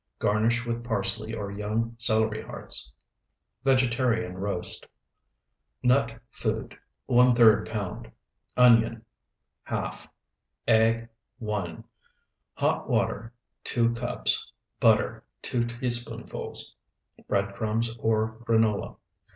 [0.17, 2.91] Garnish with parsley or young celery hearts.
[3.63, 4.87] VEGETARIAN ROAST
[5.83, 6.75] Nut food,
[7.09, 8.11] ⅓ pound.
[8.57, 9.05] Onion,
[9.67, 10.07] ½.
[10.67, 11.83] Egg, 1.
[12.55, 13.31] Hot water,
[13.63, 14.51] 2 cups.
[14.79, 16.75] Butter, 2 teaspoonfuls.
[17.27, 18.95] Bread crumbs or granola.